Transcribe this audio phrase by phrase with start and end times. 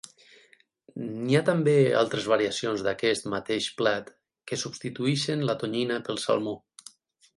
[1.25, 4.09] N'hi ha també altres variacions d'aquest mateix plat
[4.53, 6.57] que substitueixen la tonyina pel salmó.